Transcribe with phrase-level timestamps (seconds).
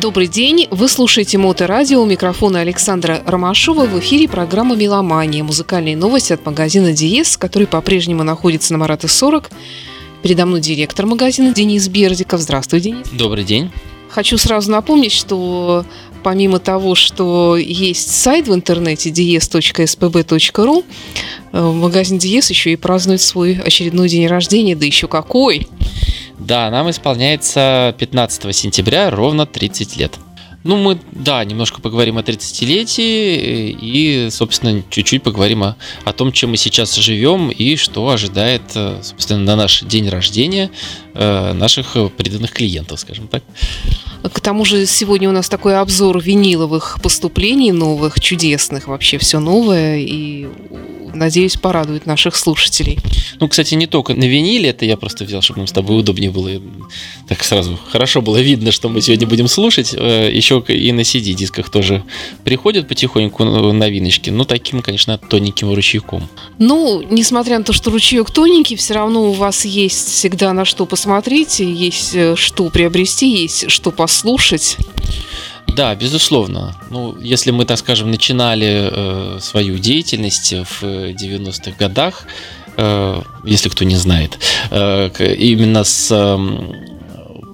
[0.00, 0.68] Добрый день.
[0.70, 2.00] Вы слушаете Моторадио.
[2.00, 3.84] У микрофона Александра Ромашова.
[3.84, 5.42] В эфире программа «Меломания».
[5.42, 9.50] Музыкальные новости от магазина «Диез», который по-прежнему находится на Марата 40.
[10.22, 12.40] Передо мной директор магазина Денис Бердиков.
[12.40, 13.08] Здравствуй, Денис.
[13.10, 13.72] Добрый день.
[14.08, 15.84] Хочу сразу напомнить, что
[16.22, 20.84] помимо того, что есть сайт в интернете dies.spb.ru,
[21.52, 25.66] магазин Диес еще и празднует свой очередной день рождения, да еще какой!
[26.38, 30.12] Да, нам исполняется 15 сентября ровно 30 лет.
[30.64, 36.50] Ну, мы, да, немножко поговорим о 30-летии и, собственно, чуть-чуть поговорим о, о том, чем
[36.50, 40.70] мы сейчас живем и что ожидает, э, собственно, на наш день рождения
[41.14, 43.44] э, наших преданных клиентов, скажем так.
[44.22, 49.98] К тому же сегодня у нас такой обзор виниловых поступлений новых, чудесных, вообще все новое,
[49.98, 50.48] и
[51.14, 52.98] надеюсь, порадует наших слушателей.
[53.40, 56.30] Ну, кстати, не только на виниле, это я просто взял, чтобы нам с тобой удобнее
[56.30, 56.50] было.
[57.28, 59.94] Так сразу хорошо было видно, что мы сегодня будем слушать.
[59.96, 62.02] Э, Еще и на CD-дисках тоже
[62.44, 66.28] приходят потихоньку новиночки, но таким, конечно, тоненьким ручейком.
[66.58, 70.86] Ну, несмотря на то, что ручеек тоненький, все равно у вас есть всегда на что
[70.86, 74.76] посмотреть, есть э, что приобрести, есть что послушать.
[75.74, 76.74] Да, безусловно.
[76.90, 82.26] Ну, если мы, так скажем, начинали э, свою деятельность в 90-х годах,
[82.76, 84.38] э, если кто не знает,
[84.70, 86.38] э, именно с э,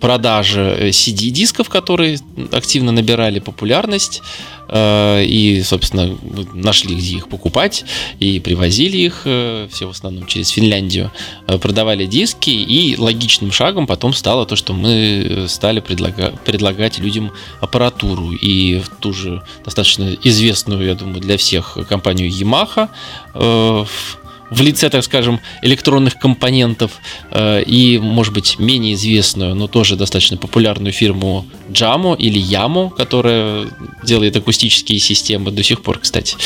[0.01, 2.19] продажи CD-дисков, которые
[2.53, 6.17] активно набирали популярность, э, и, собственно,
[6.55, 7.85] нашли, где их покупать,
[8.19, 11.11] и привозили их, э, все в основном через Финляндию,
[11.47, 17.33] э, продавали диски, и логичным шагом потом стало то, что мы стали предлага- предлагать людям
[17.61, 22.89] аппаратуру, и в ту же достаточно известную, я думаю, для всех компанию Yamaha,
[23.35, 24.24] в
[24.61, 26.93] лице, так скажем, электронных компонентов
[27.31, 33.69] э, и, может быть, менее известную, но тоже достаточно популярную фирму Jamo или Yamo, которая
[34.03, 36.37] делает акустические системы до сих пор, кстати.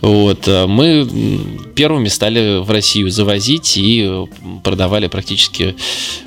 [0.00, 0.46] Вот.
[0.46, 1.08] Э, мы
[1.74, 4.26] первыми стали в Россию завозить и
[4.62, 5.76] продавали практически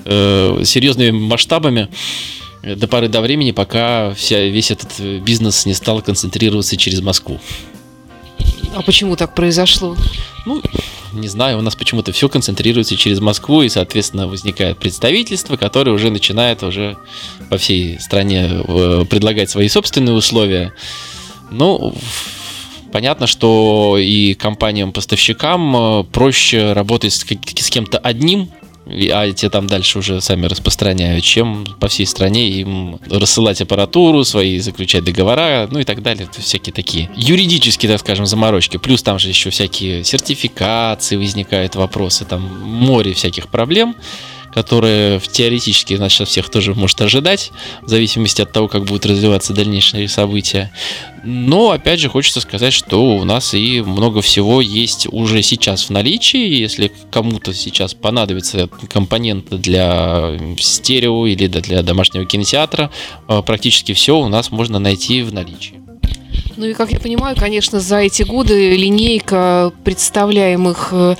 [0.05, 1.89] э, серьезными масштабами
[2.63, 7.39] до поры до времени, пока вся, весь этот бизнес не стал концентрироваться через Москву.
[8.75, 9.95] А почему так произошло?
[10.45, 10.61] Ну,
[11.13, 16.09] не знаю, у нас почему-то все концентрируется через Москву, и, соответственно, возникает представительство, которое уже
[16.09, 16.97] начинает уже
[17.49, 20.73] по всей стране э, предлагать свои собственные условия.
[21.51, 21.95] Ну,
[22.91, 28.49] понятно, что и компаниям-поставщикам э, проще работать с, с кем-то одним,
[29.11, 34.59] а те там дальше уже сами распространяют, чем по всей стране им рассылать аппаратуру, свои
[34.59, 36.27] заключать договора, ну и так далее.
[36.37, 38.77] Всякие такие юридические, так скажем, заморочки.
[38.77, 43.95] Плюс там же еще всякие сертификации возникают вопросы, там море всяких проблем
[44.53, 47.51] которые теоретически нас всех тоже может ожидать,
[47.81, 50.71] в зависимости от того, как будут развиваться дальнейшие события.
[51.23, 55.89] Но, опять же, хочется сказать, что у нас и много всего есть уже сейчас в
[55.89, 56.47] наличии.
[56.47, 62.91] Если кому-то сейчас понадобится компоненты для стерео или для домашнего кинотеатра,
[63.27, 65.88] э, практически все у нас можно найти в наличии.
[66.59, 71.15] Ну и, как я понимаю, конечно, за эти годы линейка представляемых э,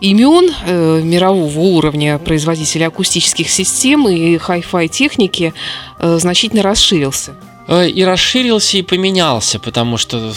[0.00, 5.52] имен э, мирового уровня производителей акустических систем и хай-фай техники
[5.98, 7.34] э, значительно расширился.
[7.68, 10.32] И расширился, и поменялся, потому что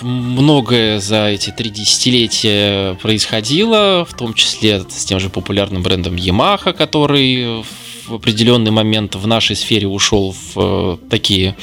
[0.00, 6.72] многое за эти три десятилетия происходило, в том числе с тем же популярным брендом Yamaha,
[6.72, 7.62] который
[8.06, 11.54] в определенный момент в нашей сфере ушел в такие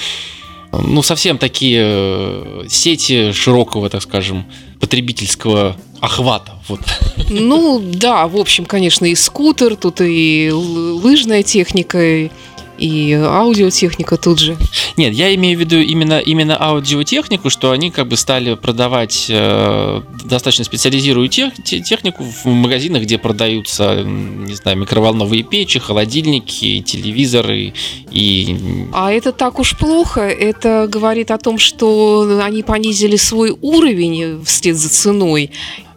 [0.71, 4.45] ну, совсем такие э, сети широкого, так скажем,
[4.79, 6.53] потребительского охвата.
[6.67, 6.81] Вот.
[7.29, 12.29] Ну, да, в общем, конечно, и скутер, тут и лыжная техника,
[12.77, 14.57] и аудиотехника тут же.
[14.97, 20.01] Нет, я имею в виду именно, именно аудиотехнику, что они как бы стали продавать э,
[20.23, 27.73] достаточно специализирую тех, технику в магазинах, где продаются, не знаю, микроволновые печи, холодильники, телевизоры
[28.11, 28.87] и...
[28.93, 30.21] А это так уж плохо?
[30.21, 35.51] Это говорит о том, что они понизили свой уровень вслед за ценой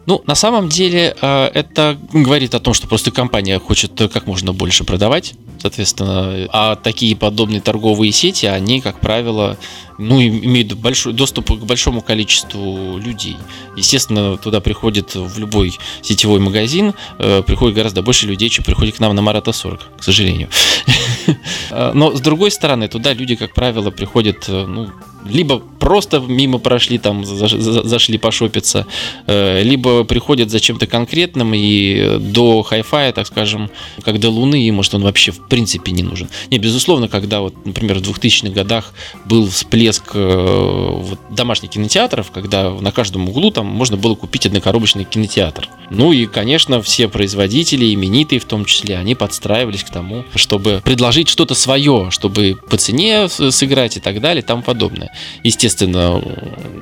[0.06, 4.52] ну, на самом деле, э, это говорит о том, что просто компания хочет как можно
[4.52, 6.48] больше продавать, соответственно.
[6.52, 9.56] А такие подобные торговые сети, они, как правило,
[9.98, 13.36] ну, имеют большой доступ к большому количеству людей.
[13.76, 19.00] Естественно, туда приходит в любой сетевой магазин, э, приходит гораздо больше людей, чем приходит к
[19.00, 20.48] нам на Марата 40, к сожалению.
[21.70, 24.90] Э, но, с другой стороны, туда люди, как правило, приходят, ну,
[25.24, 28.86] либо просто мимо прошли, там зашли пошопиться,
[29.26, 33.70] э, либо приходят за чем-то конкретным, и до хай-фая, так скажем,
[34.02, 36.28] как до Луны, может, он вообще в принципе не нужен.
[36.50, 38.92] Не, безусловно, когда вот, например, в 2000-х годах
[39.24, 45.04] был всплеск э, вот, домашних кинотеатров, когда на каждом углу там можно было купить однокоробочный
[45.04, 45.68] кинотеатр.
[45.90, 51.19] Ну и, конечно, все производители, именитые в том числе, они подстраивались к тому, чтобы предложить
[51.28, 55.12] что-то свое, чтобы по цене сыграть и так далее и тому подобное.
[55.42, 56.22] Естественно,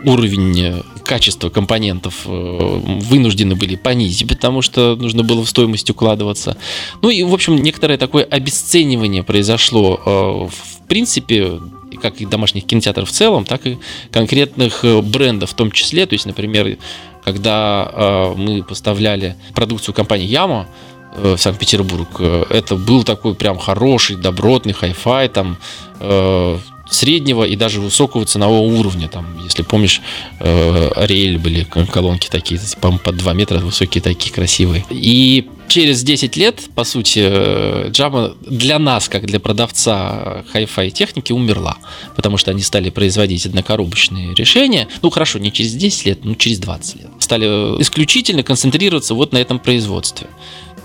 [0.05, 6.57] уровень качества компонентов э, вынуждены были понизить, потому что нужно было в стоимость укладываться.
[7.01, 11.61] Ну и, в общем, некоторое такое обесценивание произошло э, в принципе
[12.03, 13.79] как и домашних кинотеатров в целом, так и
[14.11, 16.07] конкретных э, брендов в том числе.
[16.07, 16.77] То есть, например,
[17.25, 23.59] когда э, мы поставляли продукцию компании Яма э, в Санкт-Петербург, э, это был такой прям
[23.59, 25.57] хороший, добротный хай-фай, там
[26.01, 26.59] э,
[26.91, 29.09] среднего и даже высокого ценового уровня.
[29.09, 30.01] Там, если помнишь,
[30.41, 34.85] э, Ариэль были колонки такие, по под 2 метра, высокие такие, красивые.
[34.91, 41.33] И через 10 лет, по сути, э, Java для нас, как для продавца Hi-Fi техники,
[41.33, 41.77] умерла.
[42.17, 44.89] Потому что они стали производить однокоробочные решения.
[45.03, 47.11] Ну, хорошо, не через 10 лет, но через 20 лет.
[47.19, 47.47] Стали
[47.81, 50.29] исключительно концентрироваться вот на этом производстве.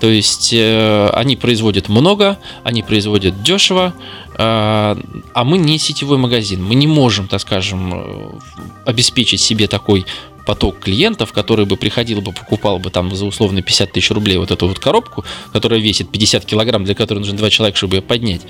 [0.04, 3.94] То есть э, они производят много, они производят дешево,
[4.34, 6.62] э, а мы не сетевой магазин.
[6.62, 8.40] Мы не можем, так скажем, э,
[8.86, 10.06] обеспечить себе такой
[10.46, 14.52] поток клиентов, который бы приходил бы, покупал бы там за условно 50 тысяч рублей вот
[14.52, 18.42] эту вот коробку, которая весит 50 килограмм, для которой нужно два человека, чтобы ее поднять.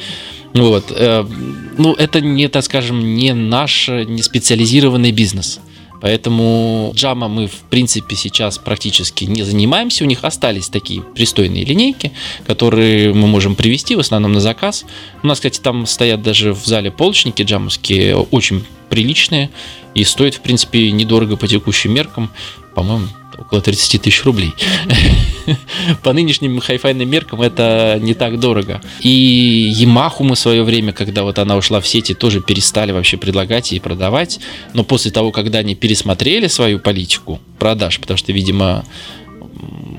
[0.53, 0.91] Вот.
[0.91, 1.25] Э,
[1.77, 5.59] ну, это не, так скажем, не наш не специализированный бизнес.
[6.03, 10.03] Поэтому джама мы, в принципе, сейчас практически не занимаемся.
[10.03, 12.11] У них остались такие пристойные линейки,
[12.45, 14.83] которые мы можем привести в основном на заказ.
[15.23, 19.49] У нас, кстати, там стоят даже в зале полочники джамовские, очень приличные
[19.95, 22.29] и стоят, в принципе, недорого по текущим меркам.
[22.75, 23.07] По-моему,
[23.37, 24.51] около 30 тысяч рублей.
[26.03, 28.81] По нынешним хайфайным меркам это не так дорого.
[29.01, 29.09] И
[29.75, 33.73] Ямаху мы в свое время, когда вот она ушла в сети, тоже перестали вообще предлагать
[33.73, 34.39] и продавать.
[34.73, 38.85] Но после того, когда они пересмотрели свою политику продаж, потому что, видимо,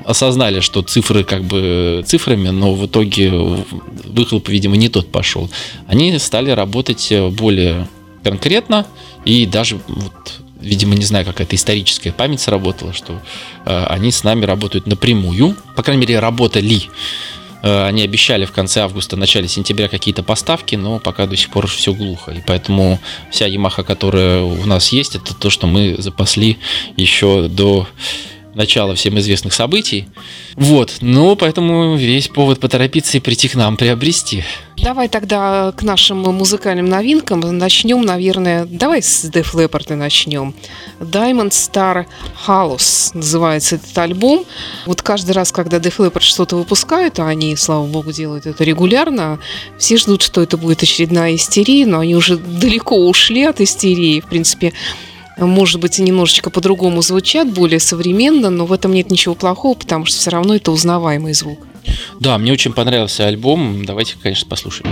[0.04, 5.50] осознали, что цифры как бы цифрами, но в итоге выхлоп, видимо, не тот пошел.
[5.86, 7.88] Они стали работать более
[8.22, 8.86] конкретно
[9.24, 13.20] и даже вот видимо, не знаю, какая-то историческая память сработала, что
[13.64, 16.82] э, они с нами работают напрямую, по крайней мере, работали.
[17.62, 21.66] Э, они обещали в конце августа, начале сентября какие-то поставки, но пока до сих пор
[21.66, 22.32] все глухо.
[22.32, 23.00] И поэтому
[23.30, 26.58] вся Yamaha, которая у нас есть, это то, что мы запасли
[26.96, 27.86] еще до
[28.54, 30.08] начала всем известных событий.
[30.54, 34.44] Вот, ну, поэтому весь повод поторопиться и прийти к нам приобрести.
[34.76, 37.40] Давай тогда к нашим музыкальным новинкам.
[37.40, 40.54] Начнем, наверное, давай с Def Leppard начнем.
[41.00, 42.06] Diamond Star
[42.46, 44.44] House называется этот альбом.
[44.86, 49.38] Вот каждый раз, когда Def Leppard что-то выпускают, а они, слава богу, делают это регулярно,
[49.78, 54.20] все ждут, что это будет очередная истерия, но они уже далеко ушли от истерии.
[54.20, 54.72] В принципе,
[55.36, 60.16] может быть, немножечко по-другому звучат, более современно, но в этом нет ничего плохого, потому что
[60.18, 61.58] все равно это узнаваемый звук.
[62.20, 63.84] Да, мне очень понравился альбом.
[63.84, 64.90] Давайте, конечно, послушаем.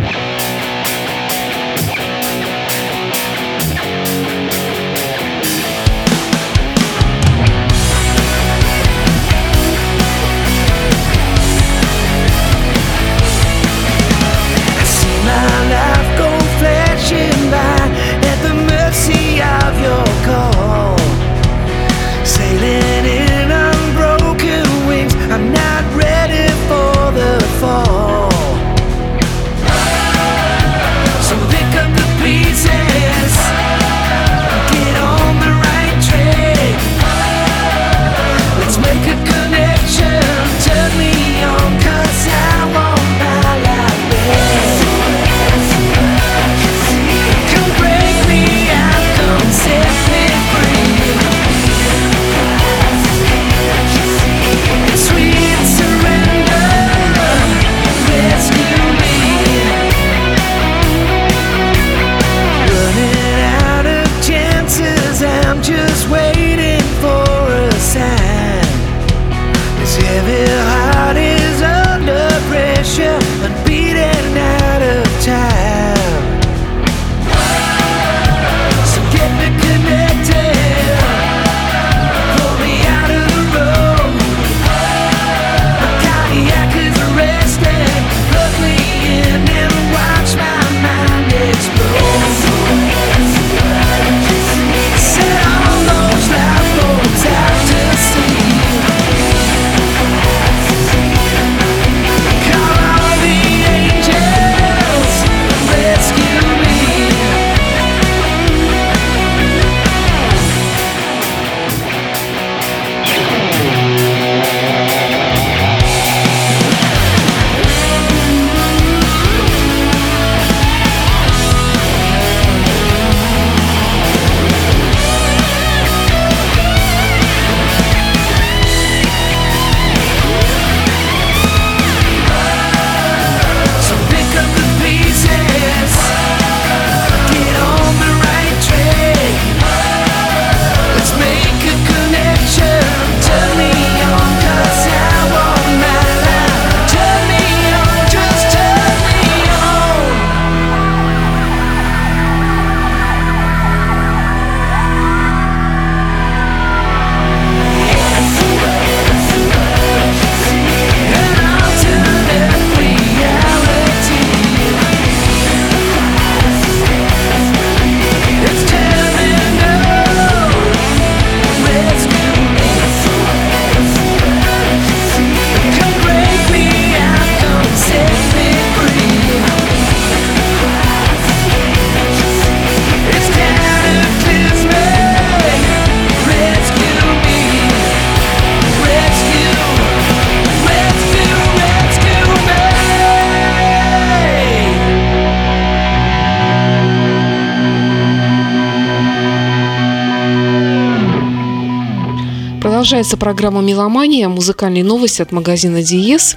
[202.83, 206.37] Продолжается программа «Меломания», музыкальные новости от магазина «Диез»,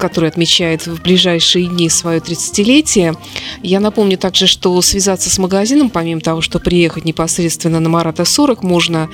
[0.00, 3.16] который отмечает в ближайшие дни свое 30-летие.
[3.62, 8.64] Я напомню также, что связаться с магазином, помимо того, что приехать непосредственно на Марата 40,
[8.64, 9.08] можно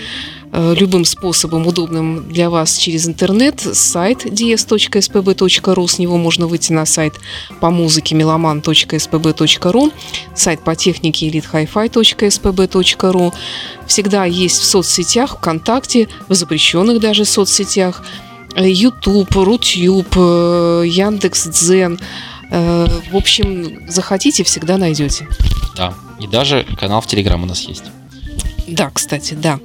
[0.52, 6.86] э, любым способом, удобным для вас через интернет, сайт ds.spb.ru, с него можно выйти на
[6.86, 7.14] сайт
[7.60, 9.92] по музыке meloman.spb.ru,
[10.34, 13.34] сайт по технике elitehifi.spb.ru.
[13.86, 18.02] Всегда есть в соцсетях, ВКонтакте, в запрещенных даже соцсетях,
[18.64, 21.98] YouTube, Рутюб, э, Яндекс, Дзен.
[22.50, 25.28] Э, в общем, захотите, всегда найдете.
[25.76, 27.84] Да, и даже канал в Телеграм у нас есть.
[28.66, 29.60] Да, кстати, да.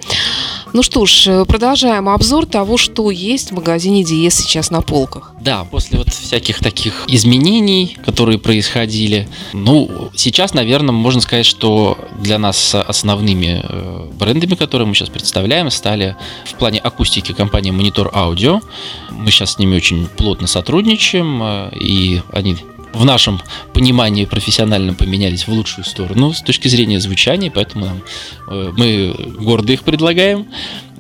[0.73, 5.33] Ну что ж, э, продолжаем обзор того, что есть в магазине Диес сейчас на полках.
[5.41, 12.37] Да, после вот всяких таких изменений, которые происходили, ну, сейчас, наверное, можно сказать, что для
[12.37, 18.61] нас основными э, брендами, которые мы сейчас представляем, стали в плане акустики компания Monitor Audio.
[19.09, 22.55] Мы сейчас с ними очень плотно сотрудничаем, э, и они
[22.93, 23.41] в нашем
[23.73, 28.01] понимании профессионально поменялись в лучшую сторону с точки зрения звучания, поэтому нам,
[28.49, 30.47] э, мы гордо их предлагаем.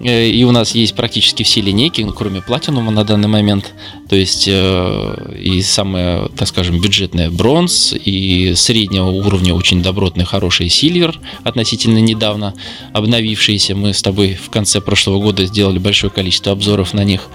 [0.03, 3.73] Э, и у нас есть практически все линейки, ну, кроме платинума на данный момент.
[4.09, 10.69] То есть э, и самая, так скажем, бюджетная бронз, и среднего уровня очень добротный, хороший
[10.69, 12.53] сильвер, относительно недавно
[12.93, 13.75] обновившийся.
[13.75, 17.29] Мы с тобой в конце прошлого года сделали большое количество обзоров на них.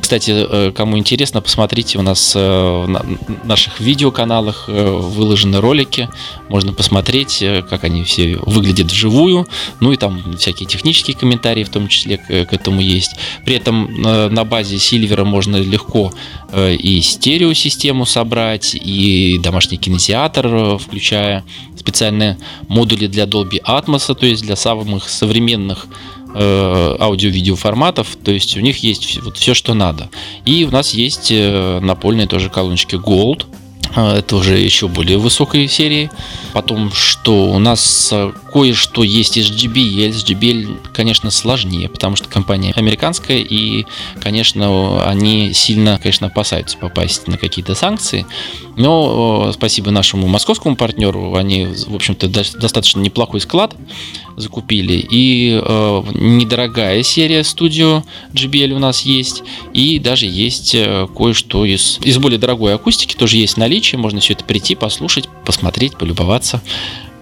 [0.00, 3.04] Кстати, э, кому интересно, посмотрите, у нас э, на
[3.42, 6.08] наших видеоканалах э, выложены ролики,
[6.48, 9.46] можно посмотреть, как они все выглядят вживую,
[9.80, 13.12] ну и там всякие технические комментарии в том числе к, этому есть.
[13.44, 16.12] При этом на базе Сильвера можно легко
[16.54, 21.44] и стереосистему собрать, и домашний кинотеатр, включая
[21.76, 28.56] специальные модули для Dolby Atmos, то есть для самых современных Э, аудио-видео форматов, то есть
[28.56, 30.10] у них есть вот все, что надо.
[30.44, 33.46] И у нас есть э, напольные тоже колоночки Gold,
[33.94, 36.10] э, это уже еще более высокой серии.
[36.52, 38.12] Потом, что у нас
[38.52, 40.12] кое-что есть из JBL.
[40.12, 43.86] С JBL, конечно, сложнее, потому что компания американская, и,
[44.20, 48.26] конечно, они сильно, конечно, опасаются попасть на какие-то санкции.
[48.76, 53.74] Но спасибо нашему московскому партнеру, они, в общем-то, достаточно неплохой склад
[54.36, 54.94] закупили.
[55.10, 58.02] И э, недорогая серия Studio
[58.32, 59.42] JBL у нас есть.
[59.72, 63.98] И даже есть э, кое-что из, из более дорогой акустики, тоже есть наличие.
[63.98, 66.62] Можно все это прийти, послушать, посмотреть, полюбоваться.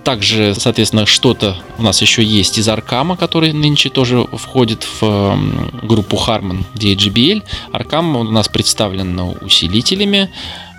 [0.05, 5.39] Также, соответственно, что-то у нас еще есть из Аркама, который нынче тоже входит в
[5.83, 7.43] группу Harman DJBL.
[7.73, 10.31] Аркам у нас представлен усилителями.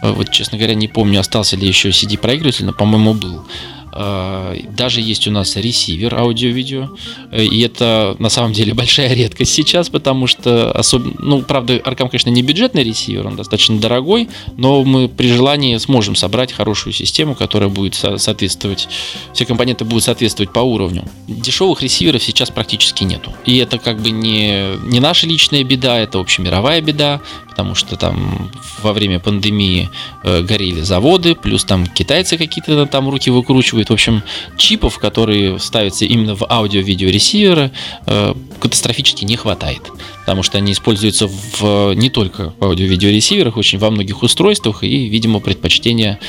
[0.01, 3.45] Э, вот, честно говоря, не помню, остался ли еще CD-проигрыватель, но, по-моему, был.
[3.93, 6.89] А, даже есть у нас ресивер аудио-видео.
[7.35, 12.29] И это на самом деле большая редкость сейчас, потому что особенно, ну, правда, Arcam, конечно,
[12.29, 17.69] не бюджетный ресивер, он достаточно дорогой, но мы при желании сможем собрать хорошую систему, которая
[17.69, 18.87] будет соответствовать,
[19.33, 21.03] все компоненты будут соответствовать по уровню.
[21.27, 23.33] Дешевых ресиверов сейчас практически нету.
[23.45, 27.21] И это как бы не, не наша личная беда, это общемировая беда,
[27.51, 28.49] потому что там
[28.81, 29.89] во время пандемии
[30.23, 33.89] э, горели заводы, плюс там китайцы какие-то там руки выкручивают.
[33.89, 34.23] В общем,
[34.57, 37.71] чипов, которые ставятся именно в аудио-видео ресиверы,
[38.05, 39.81] э, катастрофически не хватает.
[40.21, 45.09] Потому что они используются в, не только в аудио-видео ресиверах, очень во многих устройствах, и,
[45.09, 46.19] видимо, предпочтение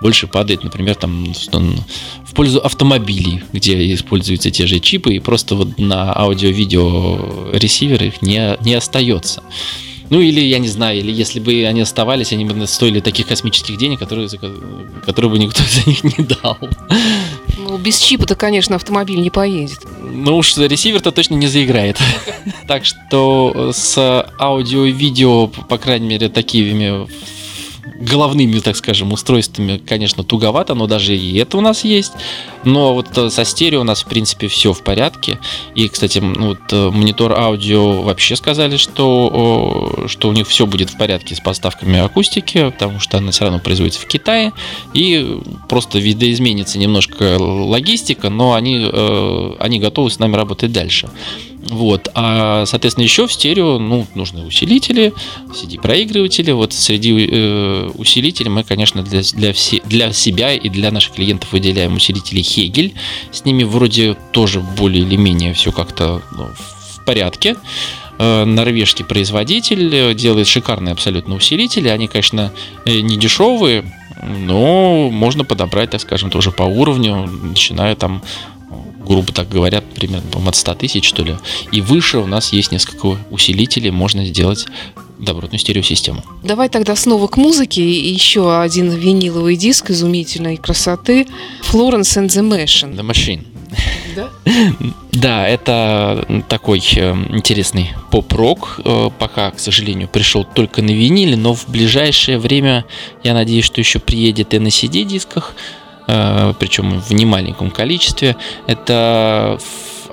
[0.00, 1.32] больше падает, например, там
[2.24, 8.20] в пользу автомобилей, где используются те же чипы, и просто вот на аудио-видео ресиверы их
[8.20, 9.42] не, не остается.
[10.10, 13.76] Ну или, я не знаю, или если бы они оставались, они бы стоили таких космических
[13.78, 14.28] денег, которые,
[15.04, 16.58] которые бы никто за них не дал.
[17.58, 19.80] Ну, без чипа-то, конечно, автомобиль не поедет.
[20.00, 21.98] Ну уж ресивер-то точно не заиграет.
[22.66, 27.06] Так что с аудио и видео, по крайней мере, такими
[28.02, 32.12] головными, так скажем, устройствами, конечно, туговато, но даже и это у нас есть.
[32.64, 35.38] Но вот э, со стерео у нас, в принципе, все в порядке.
[35.74, 40.90] И, кстати, ну, вот, э, монитор аудио вообще сказали, что, что у них все будет
[40.90, 44.52] в порядке с поставками акустики, потому что она все равно производится в Китае.
[44.94, 51.08] И просто видоизменится немножко логистика, но они, э, они готовы с нами работать дальше.
[51.68, 52.08] Вот.
[52.14, 55.12] А, соответственно, еще в стерео ну, нужны усилители,
[55.48, 56.50] CD-проигрыватели.
[56.50, 61.52] Вот среди э, усилителей мы, конечно, для, для, все, для себя и для наших клиентов
[61.52, 62.92] выделяем усилители Hegel.
[63.30, 67.56] С ними вроде тоже более или менее все как-то ну, в порядке.
[68.18, 71.88] Э, норвежский производитель э, делает шикарные абсолютно усилители.
[71.88, 72.52] Они, конечно,
[72.84, 73.84] э, не дешевые,
[74.22, 78.22] но можно подобрать, так скажем, тоже по уровню, начиная там
[79.12, 81.36] грубо так говоря, примерно от 100 тысяч, что ли.
[81.70, 84.66] И выше у нас есть несколько усилителей, можно сделать
[85.18, 86.24] добротную стереосистему.
[86.42, 87.82] Давай тогда снова к музыке.
[87.82, 91.26] И еще один виниловый диск изумительной красоты.
[91.70, 92.96] Florence and the Machine.
[92.96, 93.46] The Machine.
[94.16, 94.30] Да?
[95.12, 98.80] Да, это такой э, интересный поп-рок.
[98.82, 102.86] Э, пока, к сожалению, пришел только на виниле, но в ближайшее время,
[103.22, 105.54] я надеюсь, что еще приедет и на CD-дисках,
[106.06, 108.36] причем в немаленьком количестве.
[108.66, 109.58] Это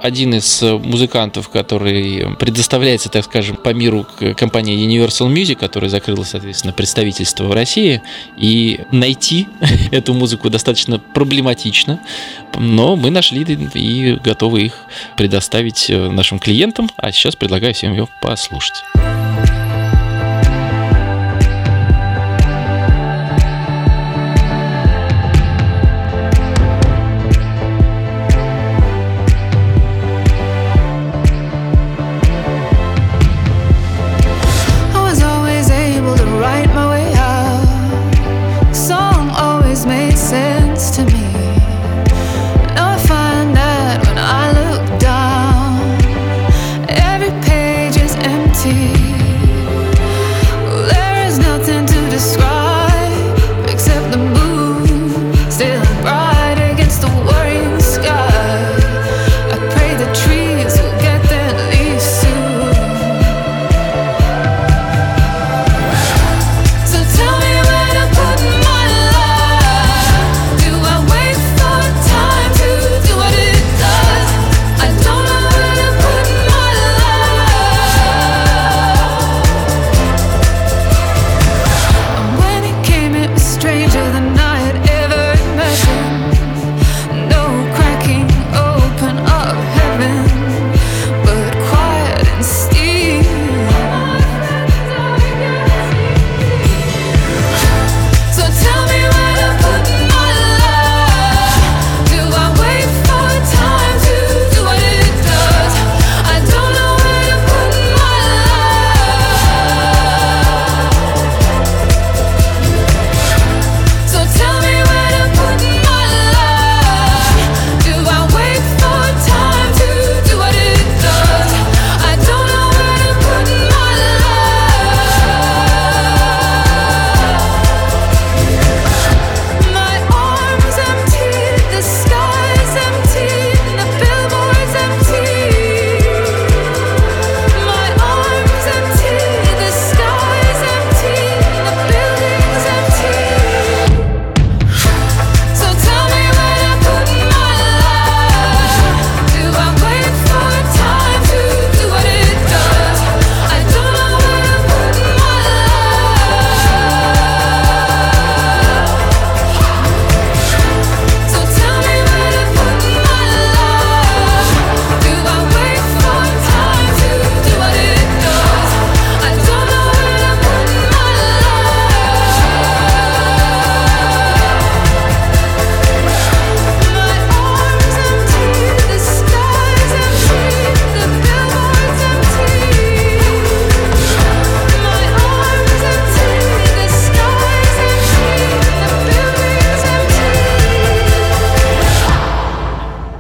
[0.02, 4.06] один из э, музыкантов, который предоставляется, так скажем, по миру
[4.38, 8.02] компании Universal Music, которая закрыла, соответственно, представительство в России,
[8.38, 9.48] и найти
[9.92, 12.00] эту музыку достаточно проблематично,
[12.58, 13.42] но мы нашли
[13.74, 14.74] и готовы их
[15.18, 18.84] предоставить э, нашим клиентам, а сейчас предлагаю всем ее послушать.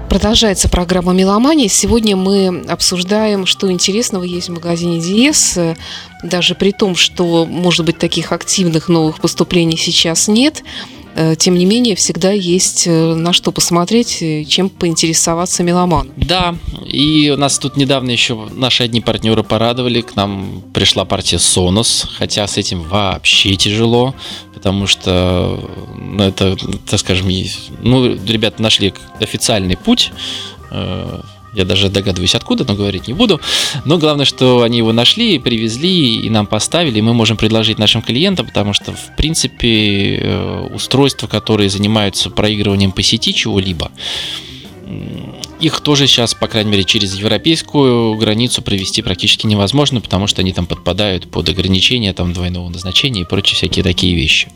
[0.09, 1.67] Продолжается программа «Меломания».
[1.67, 5.55] Сегодня мы обсуждаем, что интересного есть в магазине Диес.
[6.23, 10.63] Даже при том, что, может быть, таких активных новых поступлений сейчас нет,
[11.35, 16.11] тем не менее, всегда есть э, на что посмотреть, э, чем поинтересоваться меломан.
[16.15, 16.55] Да,
[16.85, 20.01] и у нас тут недавно еще наши одни партнеры порадовали.
[20.01, 24.15] К нам пришла партия Sonos, хотя с этим вообще тяжело
[24.59, 25.57] потому что,
[25.95, 27.29] ну, это, так скажем,
[27.81, 30.11] ну, ребята нашли официальный путь,
[30.69, 31.21] э,
[31.59, 33.39] я даже догадываюсь откуда, но говорить не буду.
[33.85, 38.01] Но главное, что они его нашли, привезли и нам поставили, и мы можем предложить нашим
[38.01, 43.91] клиентам, потому что, в принципе, э, устройства, которые занимаются проигрыванием по сети чего-либо,
[45.59, 50.53] их тоже сейчас, по крайней мере, через европейскую границу провести практически невозможно, потому что они
[50.53, 54.47] там подпадают под ограничения там, двойного назначения и прочие всякие такие вещи.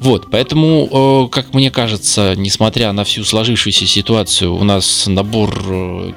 [0.00, 6.12] Вот, поэтому, э, как мне кажется, несмотря на всю сложившуюся ситуацию, у нас набор э,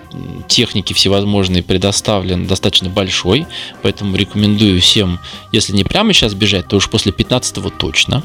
[0.47, 3.45] техники всевозможной предоставлен достаточно большой,
[3.81, 5.19] поэтому рекомендую всем,
[5.51, 8.23] если не прямо сейчас бежать, то уж после 15-го точно,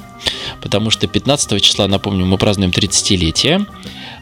[0.62, 3.66] потому что 15 числа, напомню, мы празднуем 30-летие.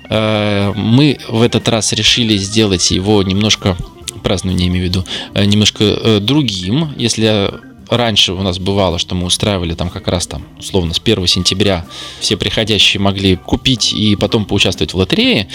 [0.09, 3.77] Э, мы в этот раз решили сделать его немножко
[4.23, 6.95] празднование, имею в виду, немножко другим.
[6.97, 7.51] Если
[7.89, 11.87] раньше у нас бывало, что мы устраивали там как раз там, условно, с 1 сентября
[12.21, 15.49] все приходящие могли купить и потом поучаствовать в лотерее,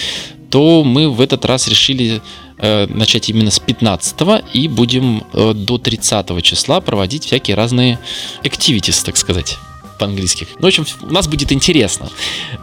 [0.49, 2.21] то мы в этот раз решили
[2.57, 4.15] э, начать именно с 15
[4.53, 7.99] и будем э, до 30 числа проводить всякие разные
[8.43, 9.57] activities, так сказать
[10.01, 10.47] по-английски.
[10.55, 12.09] Ну, в общем, у нас будет интересно.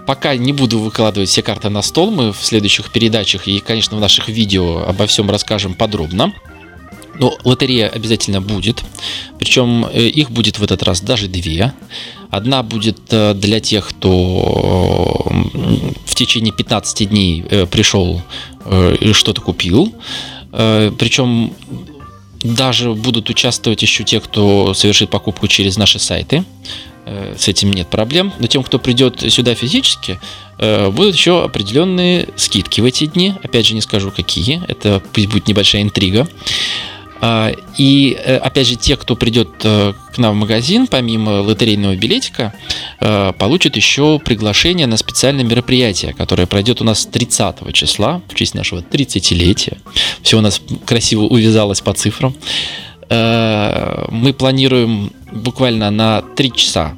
[0.06, 4.00] Пока не буду выкладывать все карты на стол, мы в следующих передачах и, конечно, в
[4.00, 6.32] наших видео обо всем расскажем подробно.
[7.18, 8.84] Но лотерея обязательно будет.
[9.38, 11.72] Причем э, их будет в этот раз даже две.
[12.30, 15.26] Одна будет э, для тех, кто
[16.04, 18.22] в течение 15 дней э, пришел
[19.00, 19.94] и что-то купил.
[20.50, 21.54] Причем
[22.42, 26.44] даже будут участвовать еще те, кто совершит покупку через наши сайты.
[27.06, 28.30] С этим нет проблем.
[28.38, 30.20] Но тем, кто придет сюда физически,
[30.58, 33.32] будут еще определенные скидки в эти дни.
[33.42, 34.60] Опять же, не скажу какие.
[34.68, 36.28] Это пусть будет небольшая интрига.
[37.20, 41.96] А, и, э, опять же, те, кто придет э, к нам в магазин, помимо лотерейного
[41.96, 42.54] билетика,
[43.00, 48.54] э, получат еще приглашение на специальное мероприятие, которое пройдет у нас 30 числа, в честь
[48.54, 49.78] нашего 30-летия.
[50.22, 52.34] Все у нас красиво увязалось по цифрам.
[53.10, 56.94] Мы планируем буквально на 3 часа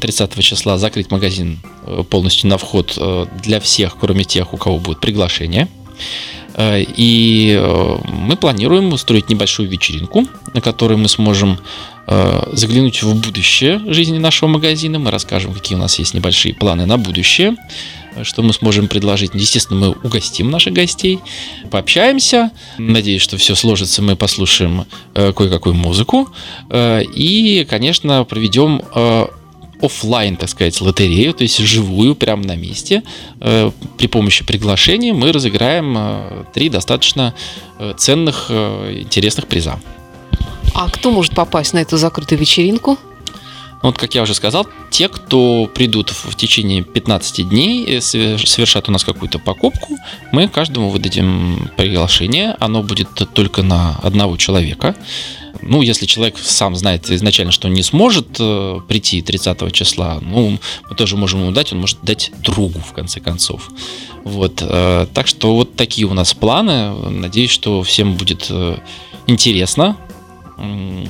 [0.00, 1.60] 30 числа закрыть магазин
[2.10, 2.98] полностью на вход
[3.40, 5.68] для всех, кроме тех, у кого будет приглашение.
[6.54, 11.58] Э, и э, мы планируем устроить небольшую вечеринку, на которой мы сможем
[12.06, 14.98] э, заглянуть в будущее жизни нашего магазина.
[14.98, 17.56] Мы расскажем, какие у нас есть небольшие планы на будущее,
[18.22, 19.32] что мы сможем предложить.
[19.34, 21.18] Естественно, мы угостим наших гостей,
[21.70, 22.50] пообщаемся.
[22.78, 26.28] Надеюсь, что все сложится, мы послушаем кое-какую музыку.
[26.72, 28.82] И, конечно, проведем
[29.80, 33.02] офлайн, так сказать, лотерею, то есть живую, прямо на месте.
[33.40, 37.34] Э, при помощи приглашения мы разыграем э, три достаточно
[37.78, 39.80] э, ценных, интересных приза.
[40.74, 42.98] А кто может попасть на эту закрытую вечеринку?
[43.82, 48.92] Ну, вот, как я уже сказал, те, кто придут в течение 15 дней, совершат у
[48.92, 49.98] нас какую-то покупку,
[50.32, 52.56] мы каждому выдадим приглашение.
[52.60, 54.96] Оно будет только на одного человека.
[55.66, 60.58] Ну, если человек сам знает изначально, что он не сможет э, прийти 30 числа, ну,
[60.90, 63.70] мы тоже можем ему дать, он может дать другу, в конце концов.
[64.24, 66.92] Вот, э, так что вот такие у нас планы.
[67.10, 68.78] Надеюсь, что всем будет э,
[69.26, 69.96] интересно,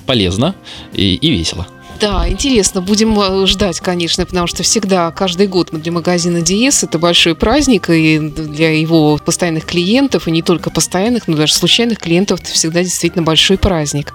[0.07, 0.55] полезно
[0.93, 1.67] и, и весело.
[2.01, 6.99] Да, интересно, будем э, ждать, конечно, потому что всегда, каждый год для магазина Диес это
[6.99, 12.41] большой праздник, и для его постоянных клиентов, и не только постоянных, но даже случайных клиентов,
[12.41, 14.15] это всегда действительно большой праздник.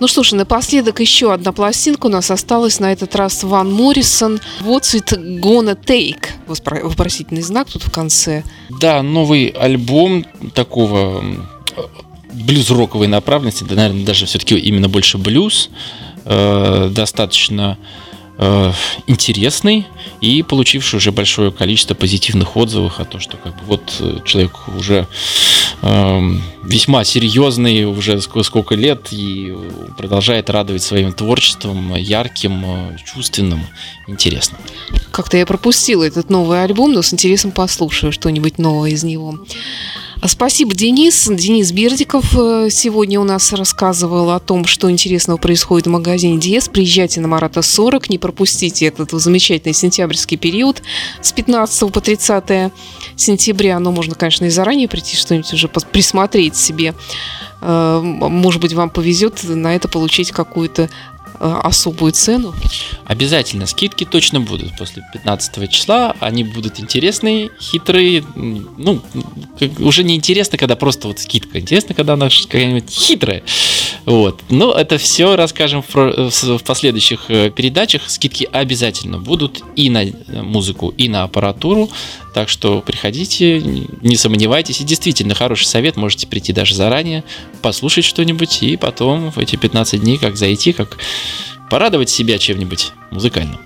[0.00, 4.40] Ну что ж, напоследок еще одна пластинка у нас осталась, на этот раз Ван Моррисон
[4.60, 8.42] «What's it gonna take?» Вопросительный знак тут в конце.
[8.80, 11.22] Да, новый альбом такого
[12.32, 15.70] блюз-роковой направленности, да, наверное, даже все-таки именно больше блюз.
[16.30, 17.78] Э, достаточно
[18.36, 18.72] э,
[19.06, 19.86] интересный
[20.20, 24.52] и получивший уже большое количество позитивных отзывов о том, что как бы вот э, человек
[24.76, 25.06] уже
[25.80, 26.20] э,
[26.64, 29.56] весьма серьезный, уже сколько лет и
[29.96, 32.62] продолжает радовать своим творчеством, ярким,
[33.06, 33.64] чувственным,
[34.06, 34.60] интересным.
[35.10, 39.38] Как-то я пропустила этот новый альбом, но с интересом послушаю что-нибудь новое из него.
[40.26, 41.28] Спасибо, Денис.
[41.30, 46.68] Денис Бердиков э, сегодня у нас рассказывал о том, что интересного происходит в магазине Диес.
[46.68, 50.82] Приезжайте на Марата 40, не пропустите этот замечательный сентябрьский период
[51.22, 52.72] с 15 по 30
[53.14, 53.78] сентября.
[53.78, 56.94] Но можно, конечно, и заранее прийти, что-нибудь уже присмотреть себе.
[57.60, 60.90] Э, может быть, вам повезет на это получить какую-то
[61.38, 62.54] особую цену?
[63.04, 63.66] Обязательно.
[63.66, 66.14] Скидки точно будут после 15 числа.
[66.20, 68.24] Они будут интересные, хитрые.
[68.34, 69.00] Ну,
[69.78, 71.58] уже не интересно, когда просто вот скидка.
[71.58, 73.42] Интересно, когда она какая-нибудь хитрая.
[74.04, 74.40] Вот.
[74.48, 78.02] Но это все расскажем в последующих э, передачах.
[78.08, 80.04] Скидки обязательно будут и на
[80.42, 81.90] музыку, и на аппаратуру.
[82.34, 84.80] Так что приходите, не сомневайтесь.
[84.80, 85.96] И действительно, хороший совет.
[85.96, 87.24] Можете прийти даже заранее,
[87.62, 90.98] послушать что-нибудь, и потом в эти 15 дней как зайти, как
[91.70, 93.58] порадовать себя чем-нибудь музыкальным.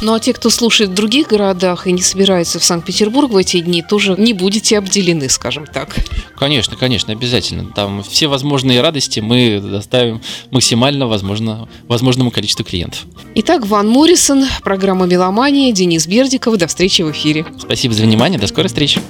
[0.00, 3.60] Ну а те, кто слушает в других городах и не собирается в Санкт-Петербург в эти
[3.60, 5.94] дни, тоже не будете обделены, скажем так.
[6.36, 7.70] Конечно, конечно, обязательно.
[7.72, 13.04] Там все возможные радости мы доставим максимально возможно, возможному количеству клиентов.
[13.36, 16.56] Итак, Ван Моррисон, программа «Меломания», Денис Бердиков.
[16.56, 17.46] До встречи в эфире.
[17.60, 19.00] Спасибо за внимание, до скорой встречи.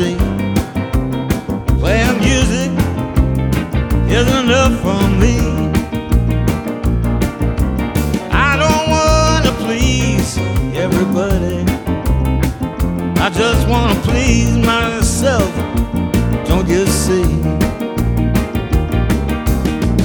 [0.00, 0.49] I
[4.12, 5.36] isn't enough for me.
[8.32, 10.36] I don't wanna please
[10.74, 11.58] everybody.
[13.20, 15.50] I just wanna please myself.
[16.48, 17.22] Don't you see?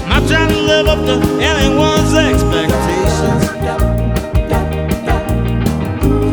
[0.05, 3.43] I'm not trying to live up to anyone's expectations.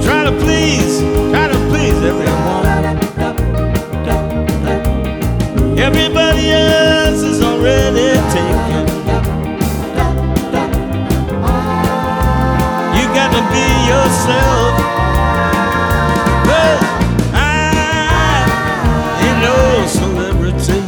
[0.04, 1.00] Try to please,
[1.32, 2.66] try to please everyone.
[5.78, 7.51] Everybody else is already
[13.32, 14.72] To be yourself.
[16.48, 16.78] But
[17.32, 18.44] I
[19.24, 20.82] ain't no celebrity.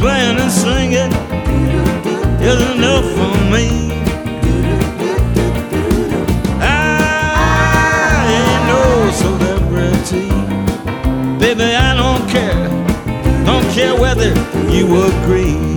[0.00, 1.12] Playing and singing
[2.42, 3.66] is enough for me.
[6.62, 8.84] I ain't no
[9.22, 10.28] celebrity.
[11.38, 12.68] Baby, I don't care.
[13.44, 14.32] Don't care whether
[14.70, 15.69] you agree.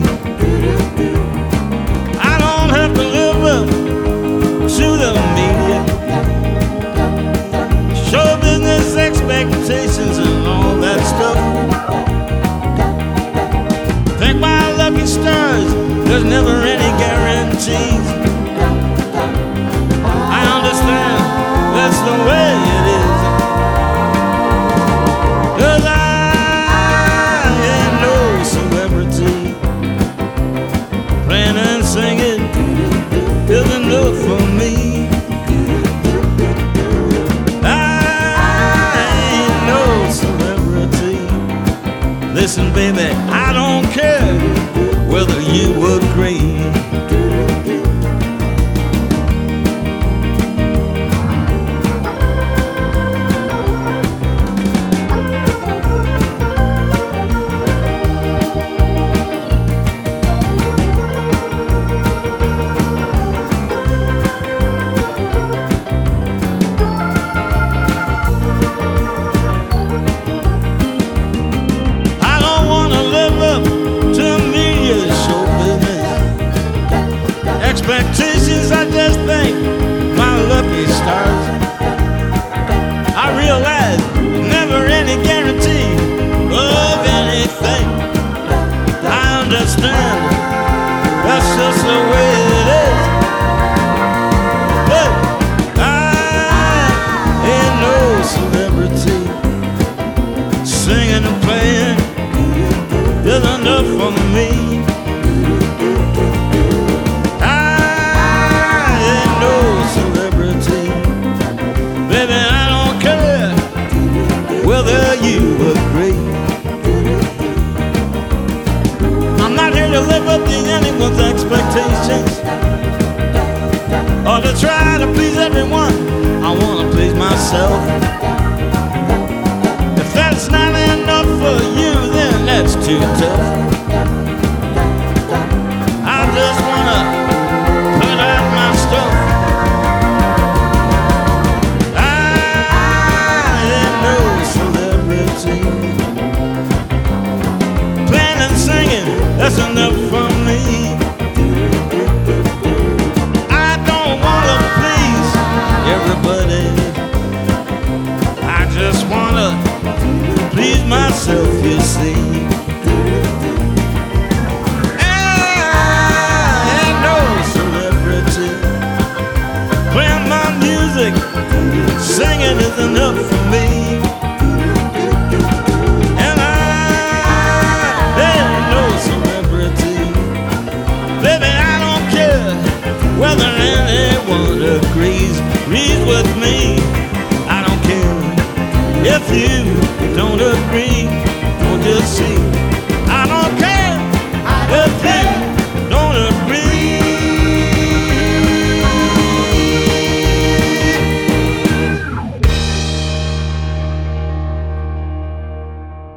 [16.14, 18.08] There's never any guarantees.
[20.30, 21.20] I understand
[21.74, 23.20] that's the way it is.
[25.60, 29.40] Cause I ain't no celebrity.
[31.26, 32.42] Playing and singing
[33.50, 34.74] is enough for me.
[37.64, 37.68] I
[39.34, 41.18] ain't no celebrity.
[42.36, 44.64] Listen, baby, I don't care
[45.14, 46.03] whether you agree.